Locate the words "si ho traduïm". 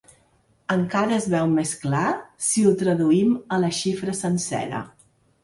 2.47-3.37